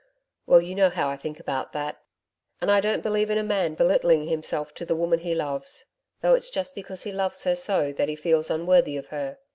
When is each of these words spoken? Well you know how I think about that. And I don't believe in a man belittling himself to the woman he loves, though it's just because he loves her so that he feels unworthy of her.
Well 0.47 0.61
you 0.63 0.73
know 0.73 0.89
how 0.89 1.09
I 1.09 1.15
think 1.15 1.39
about 1.39 1.73
that. 1.73 2.01
And 2.59 2.71
I 2.71 2.79
don't 2.81 3.03
believe 3.03 3.29
in 3.29 3.37
a 3.37 3.43
man 3.43 3.75
belittling 3.75 4.25
himself 4.25 4.73
to 4.73 4.83
the 4.83 4.95
woman 4.95 5.19
he 5.19 5.35
loves, 5.35 5.85
though 6.23 6.33
it's 6.33 6.49
just 6.49 6.73
because 6.73 7.03
he 7.03 7.11
loves 7.11 7.43
her 7.43 7.53
so 7.53 7.91
that 7.93 8.09
he 8.09 8.15
feels 8.15 8.49
unworthy 8.49 8.97
of 8.97 9.09
her. 9.09 9.37